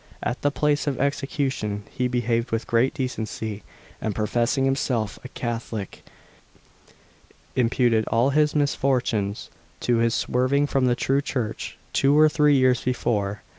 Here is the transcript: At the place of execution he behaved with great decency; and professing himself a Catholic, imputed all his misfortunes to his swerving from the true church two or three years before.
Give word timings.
At 0.23 0.41
the 0.41 0.49
place 0.49 0.87
of 0.87 0.99
execution 0.99 1.83
he 1.91 2.07
behaved 2.07 2.49
with 2.49 2.65
great 2.65 2.91
decency; 2.95 3.61
and 4.01 4.15
professing 4.15 4.65
himself 4.65 5.19
a 5.23 5.27
Catholic, 5.27 6.03
imputed 7.55 8.07
all 8.07 8.31
his 8.31 8.55
misfortunes 8.55 9.51
to 9.81 9.97
his 9.97 10.15
swerving 10.15 10.65
from 10.65 10.87
the 10.87 10.95
true 10.95 11.21
church 11.21 11.77
two 11.93 12.17
or 12.17 12.29
three 12.29 12.55
years 12.57 12.81
before. 12.83 13.43